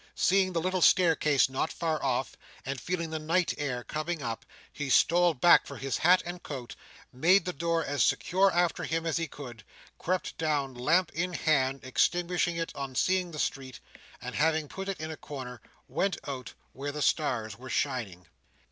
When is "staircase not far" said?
0.81-2.01